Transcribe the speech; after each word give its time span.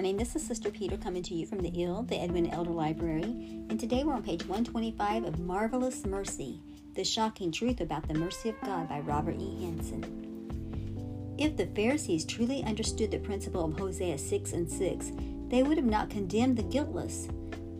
morning. 0.00 0.16
This 0.16 0.34
is 0.34 0.46
Sister 0.46 0.70
Peter 0.70 0.96
coming 0.96 1.22
to 1.24 1.34
you 1.34 1.44
from 1.44 1.58
the 1.58 1.70
EEL, 1.70 2.08
the 2.08 2.24
Edwina 2.24 2.48
Elder 2.54 2.70
Library, 2.70 3.66
and 3.68 3.78
today 3.78 4.02
we're 4.02 4.14
on 4.14 4.22
page 4.22 4.46
125 4.46 5.24
of 5.24 5.38
Marvelous 5.40 6.06
Mercy 6.06 6.62
The 6.94 7.04
Shocking 7.04 7.52
Truth 7.52 7.82
About 7.82 8.08
the 8.08 8.14
Mercy 8.14 8.48
of 8.48 8.58
God 8.62 8.88
by 8.88 9.00
Robert 9.00 9.36
E. 9.38 9.62
Hanson. 9.62 11.36
If 11.36 11.58
the 11.58 11.66
Pharisees 11.66 12.24
truly 12.24 12.64
understood 12.64 13.10
the 13.10 13.18
principle 13.18 13.66
of 13.66 13.78
Hosea 13.78 14.16
6 14.16 14.52
and 14.54 14.70
6, 14.70 15.12
they 15.48 15.62
would 15.62 15.76
have 15.76 15.84
not 15.84 16.08
condemned 16.08 16.56
the 16.56 16.62
guiltless. 16.62 17.28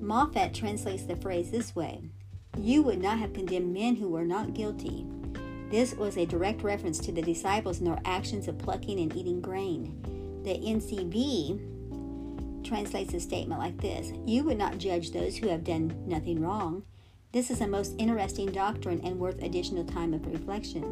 Moffatt 0.02 0.52
translates 0.52 1.04
the 1.04 1.16
phrase 1.16 1.50
this 1.50 1.74
way 1.74 2.02
You 2.58 2.82
would 2.82 3.00
not 3.00 3.18
have 3.18 3.32
condemned 3.32 3.72
men 3.72 3.96
who 3.96 4.10
were 4.10 4.26
not 4.26 4.52
guilty. 4.52 5.06
This 5.70 5.94
was 5.94 6.18
a 6.18 6.26
direct 6.26 6.60
reference 6.60 6.98
to 6.98 7.12
the 7.12 7.22
disciples 7.22 7.78
and 7.78 7.86
their 7.86 8.02
actions 8.04 8.46
of 8.46 8.58
plucking 8.58 9.00
and 9.00 9.16
eating 9.16 9.40
grain. 9.40 10.42
The 10.44 10.58
NCV 10.58 11.79
translates 12.70 13.12
the 13.12 13.18
statement 13.18 13.60
like 13.60 13.76
this 13.80 14.12
You 14.26 14.44
would 14.44 14.56
not 14.56 14.78
judge 14.78 15.10
those 15.10 15.36
who 15.36 15.48
have 15.48 15.64
done 15.64 15.92
nothing 16.06 16.40
wrong. 16.40 16.84
This 17.32 17.50
is 17.50 17.60
a 17.60 17.66
most 17.66 17.96
interesting 17.98 18.52
doctrine 18.52 19.00
and 19.02 19.18
worth 19.18 19.42
additional 19.42 19.84
time 19.84 20.14
of 20.14 20.24
reflection. 20.24 20.84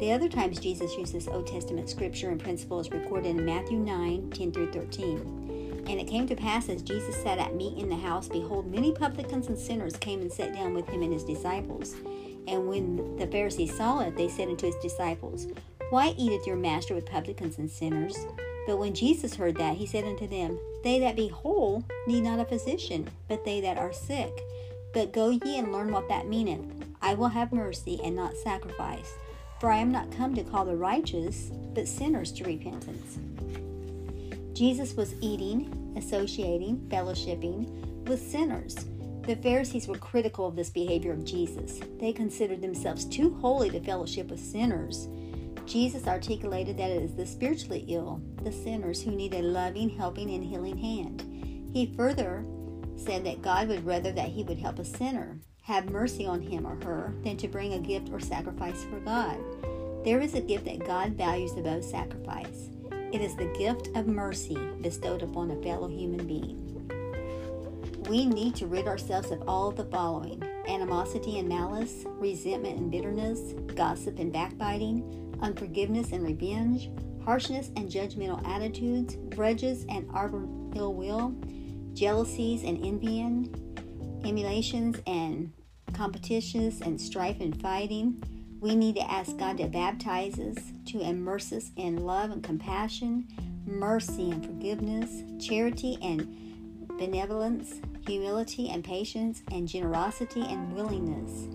The 0.00 0.12
other 0.12 0.30
times 0.30 0.58
Jesus 0.58 0.96
uses 0.96 1.28
Old 1.28 1.46
Testament 1.46 1.90
scripture 1.90 2.30
and 2.30 2.42
principles 2.42 2.90
recorded 2.90 3.36
in 3.36 3.44
Matthew 3.44 3.78
9 3.78 4.30
10 4.30 4.52
through 4.52 4.72
13. 4.72 5.84
And 5.86 6.00
it 6.00 6.08
came 6.08 6.26
to 6.26 6.34
pass 6.34 6.70
as 6.70 6.80
Jesus 6.80 7.22
sat 7.22 7.38
at 7.38 7.54
meat 7.54 7.76
in 7.76 7.90
the 7.90 7.96
house, 7.96 8.26
behold, 8.26 8.72
many 8.72 8.90
publicans 8.90 9.48
and 9.48 9.58
sinners 9.58 9.98
came 9.98 10.22
and 10.22 10.32
sat 10.32 10.54
down 10.54 10.72
with 10.72 10.88
him 10.88 11.02
and 11.02 11.12
his 11.12 11.24
disciples. 11.24 11.96
And 12.48 12.66
when 12.66 13.16
the 13.18 13.26
Pharisees 13.26 13.76
saw 13.76 14.00
it, 14.00 14.16
they 14.16 14.28
said 14.28 14.48
unto 14.48 14.64
his 14.64 14.76
disciples, 14.76 15.48
Why 15.90 16.14
eateth 16.16 16.46
your 16.46 16.56
master 16.56 16.94
with 16.94 17.04
publicans 17.04 17.58
and 17.58 17.70
sinners? 17.70 18.16
But 18.66 18.78
when 18.78 18.94
Jesus 18.94 19.34
heard 19.34 19.56
that, 19.56 19.76
he 19.76 19.86
said 19.86 20.04
unto 20.04 20.26
them, 20.26 20.58
They 20.82 20.98
that 21.00 21.16
be 21.16 21.28
whole 21.28 21.84
need 22.06 22.22
not 22.22 22.40
a 22.40 22.44
physician, 22.44 23.08
but 23.28 23.44
they 23.44 23.60
that 23.60 23.78
are 23.78 23.92
sick. 23.92 24.32
But 24.92 25.12
go 25.12 25.30
ye 25.30 25.58
and 25.58 25.72
learn 25.72 25.92
what 25.92 26.08
that 26.08 26.28
meaneth. 26.28 26.64
I 27.02 27.14
will 27.14 27.28
have 27.28 27.52
mercy 27.52 28.00
and 28.02 28.16
not 28.16 28.36
sacrifice. 28.36 29.12
For 29.60 29.70
I 29.70 29.78
am 29.78 29.92
not 29.92 30.10
come 30.10 30.34
to 30.34 30.42
call 30.42 30.64
the 30.64 30.76
righteous, 30.76 31.50
but 31.74 31.88
sinners 31.88 32.32
to 32.32 32.44
repentance. 32.44 33.18
Jesus 34.52 34.94
was 34.94 35.14
eating, 35.20 35.94
associating, 35.96 36.78
fellowshipping 36.88 38.06
with 38.06 38.20
sinners. 38.20 38.86
The 39.22 39.36
Pharisees 39.36 39.88
were 39.88 39.96
critical 39.96 40.46
of 40.46 40.54
this 40.54 40.70
behavior 40.70 41.12
of 41.12 41.24
Jesus. 41.24 41.80
They 41.98 42.12
considered 42.12 42.60
themselves 42.60 43.04
too 43.06 43.34
holy 43.40 43.70
to 43.70 43.80
fellowship 43.80 44.28
with 44.28 44.38
sinners. 44.38 45.08
Jesus 45.66 46.06
articulated 46.06 46.76
that 46.76 46.90
it 46.90 47.02
is 47.02 47.14
the 47.14 47.26
spiritually 47.26 47.84
ill, 47.88 48.22
the 48.42 48.52
sinners, 48.52 49.02
who 49.02 49.10
need 49.10 49.34
a 49.34 49.42
loving, 49.42 49.88
helping, 49.88 50.30
and 50.30 50.44
healing 50.44 50.78
hand. 50.78 51.22
He 51.72 51.94
further 51.96 52.44
said 52.96 53.24
that 53.24 53.42
God 53.42 53.68
would 53.68 53.84
rather 53.84 54.12
that 54.12 54.28
he 54.28 54.44
would 54.44 54.58
help 54.58 54.78
a 54.78 54.84
sinner, 54.84 55.38
have 55.62 55.90
mercy 55.90 56.26
on 56.26 56.40
him 56.40 56.66
or 56.66 56.76
her, 56.84 57.14
than 57.22 57.36
to 57.38 57.48
bring 57.48 57.72
a 57.74 57.78
gift 57.78 58.10
or 58.12 58.20
sacrifice 58.20 58.84
for 58.84 59.00
God. 59.00 59.38
There 60.04 60.20
is 60.20 60.34
a 60.34 60.40
gift 60.40 60.66
that 60.66 60.86
God 60.86 61.14
values 61.14 61.52
above 61.56 61.82
sacrifice. 61.82 62.68
It 63.12 63.20
is 63.20 63.34
the 63.36 63.52
gift 63.58 63.88
of 63.96 64.06
mercy 64.06 64.58
bestowed 64.80 65.22
upon 65.22 65.50
a 65.50 65.62
fellow 65.62 65.88
human 65.88 66.26
being. 66.26 66.60
We 68.08 68.26
need 68.26 68.54
to 68.56 68.66
rid 68.66 68.86
ourselves 68.86 69.30
of 69.30 69.42
all 69.48 69.68
of 69.68 69.76
the 69.76 69.86
following 69.86 70.42
animosity 70.68 71.38
and 71.38 71.48
malice, 71.48 72.04
resentment 72.06 72.78
and 72.78 72.90
bitterness, 72.90 73.54
gossip 73.74 74.18
and 74.18 74.32
backbiting, 74.32 75.23
unforgiveness 75.40 76.12
and 76.12 76.24
revenge, 76.24 76.90
harshness 77.24 77.70
and 77.76 77.90
judgmental 77.90 78.46
attitudes, 78.46 79.16
grudges 79.34 79.84
and 79.88 80.08
arbor 80.12 80.46
ill 80.76 80.94
will, 80.94 81.34
jealousies 81.94 82.62
and 82.64 82.84
envying, 82.84 83.54
emulations 84.24 84.96
and 85.06 85.52
competitions 85.92 86.80
and 86.80 87.00
strife 87.00 87.40
and 87.40 87.60
fighting. 87.60 88.22
We 88.60 88.74
need 88.74 88.96
to 88.96 89.10
ask 89.10 89.36
God 89.36 89.58
to 89.58 89.66
baptize 89.66 90.38
us, 90.38 90.56
to 90.86 91.00
immerse 91.00 91.52
us 91.52 91.70
in 91.76 91.98
love 91.98 92.30
and 92.30 92.42
compassion, 92.42 93.28
mercy 93.66 94.30
and 94.30 94.44
forgiveness, 94.44 95.22
charity 95.44 95.98
and 96.02 96.88
benevolence, 96.98 97.80
humility 98.06 98.70
and 98.70 98.84
patience, 98.84 99.42
and 99.50 99.68
generosity 99.68 100.42
and 100.42 100.72
willingness. 100.74 101.48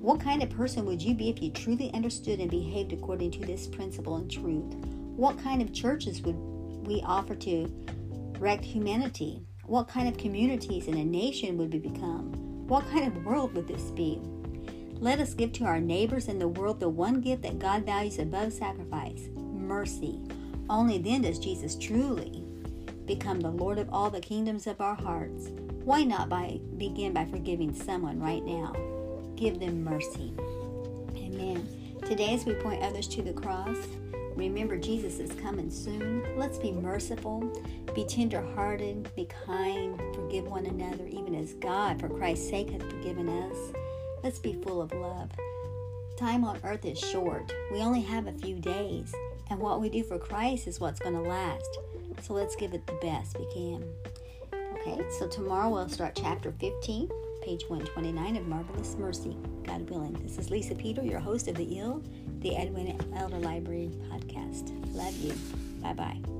What 0.00 0.18
kind 0.18 0.42
of 0.42 0.48
person 0.48 0.86
would 0.86 1.02
you 1.02 1.14
be 1.14 1.28
if 1.28 1.42
you 1.42 1.50
truly 1.50 1.92
understood 1.92 2.40
and 2.40 2.50
behaved 2.50 2.94
according 2.94 3.32
to 3.32 3.40
this 3.40 3.66
principle 3.66 4.16
and 4.16 4.30
truth? 4.30 4.74
What 5.14 5.38
kind 5.38 5.60
of 5.60 5.74
churches 5.74 6.22
would 6.22 6.36
we 6.86 7.02
offer 7.04 7.34
to 7.34 7.70
wrecked 8.38 8.64
humanity? 8.64 9.42
What 9.66 9.88
kind 9.88 10.08
of 10.08 10.16
communities 10.16 10.86
and 10.86 10.96
a 10.96 11.04
nation 11.04 11.58
would 11.58 11.74
we 11.74 11.80
become? 11.80 12.32
What 12.66 12.88
kind 12.88 13.14
of 13.14 13.26
world 13.26 13.54
would 13.54 13.68
this 13.68 13.90
be? 13.90 14.22
Let 14.94 15.20
us 15.20 15.34
give 15.34 15.52
to 15.52 15.64
our 15.64 15.80
neighbors 15.80 16.28
and 16.28 16.40
the 16.40 16.48
world 16.48 16.80
the 16.80 16.88
one 16.88 17.20
gift 17.20 17.42
that 17.42 17.58
God 17.58 17.84
values 17.84 18.18
above 18.18 18.54
sacrifice 18.54 19.28
mercy. 19.36 20.18
Only 20.70 20.96
then 20.96 21.20
does 21.22 21.38
Jesus 21.38 21.76
truly 21.76 22.42
become 23.04 23.40
the 23.40 23.50
Lord 23.50 23.78
of 23.78 23.90
all 23.92 24.08
the 24.08 24.20
kingdoms 24.20 24.66
of 24.66 24.80
our 24.80 24.94
hearts. 24.94 25.50
Why 25.84 26.04
not 26.04 26.30
by 26.30 26.58
begin 26.78 27.12
by 27.12 27.26
forgiving 27.26 27.74
someone 27.74 28.18
right 28.18 28.44
now? 28.44 28.72
Give 29.40 29.58
them 29.58 29.82
mercy. 29.82 30.34
Amen. 31.16 31.66
Today, 32.04 32.34
as 32.34 32.44
we 32.44 32.52
point 32.54 32.82
others 32.82 33.08
to 33.08 33.22
the 33.22 33.32
cross, 33.32 33.78
remember 34.36 34.76
Jesus 34.76 35.18
is 35.18 35.32
coming 35.40 35.70
soon. 35.70 36.36
Let's 36.36 36.58
be 36.58 36.72
merciful, 36.72 37.50
be 37.94 38.04
tenderhearted, 38.04 39.08
be 39.16 39.26
kind, 39.46 39.98
forgive 40.14 40.44
one 40.44 40.66
another, 40.66 41.06
even 41.06 41.34
as 41.34 41.54
God, 41.54 41.98
for 41.98 42.10
Christ's 42.10 42.50
sake, 42.50 42.68
hath 42.68 42.82
forgiven 42.82 43.30
us. 43.30 43.56
Let's 44.22 44.38
be 44.38 44.52
full 44.62 44.82
of 44.82 44.92
love. 44.92 45.30
Time 46.18 46.44
on 46.44 46.60
earth 46.62 46.84
is 46.84 46.98
short. 46.98 47.50
We 47.72 47.78
only 47.78 48.02
have 48.02 48.26
a 48.26 48.32
few 48.32 48.56
days, 48.56 49.14
and 49.48 49.58
what 49.58 49.80
we 49.80 49.88
do 49.88 50.04
for 50.04 50.18
Christ 50.18 50.66
is 50.66 50.80
what's 50.80 51.00
going 51.00 51.14
to 51.14 51.22
last. 51.22 51.78
So 52.20 52.34
let's 52.34 52.56
give 52.56 52.74
it 52.74 52.86
the 52.86 52.98
best 53.00 53.38
we 53.38 53.46
can. 53.54 53.84
Okay, 54.52 55.02
so 55.18 55.26
tomorrow 55.26 55.70
we'll 55.70 55.88
start 55.88 56.14
chapter 56.14 56.52
15 56.60 57.08
page 57.40 57.64
129 57.68 58.36
of 58.36 58.46
Marvelous 58.46 58.96
Mercy, 58.98 59.36
God 59.64 59.88
willing. 59.90 60.12
This 60.22 60.38
is 60.38 60.50
Lisa 60.50 60.74
Peter, 60.74 61.02
your 61.02 61.20
host 61.20 61.48
of 61.48 61.56
The 61.56 61.64
EEL, 61.64 62.04
the 62.40 62.56
Edwina 62.56 62.96
Elder 63.16 63.38
Library 63.38 63.90
podcast. 64.10 64.72
Love 64.94 65.16
you. 65.18 65.32
Bye 65.82 65.94
bye. 65.94 66.39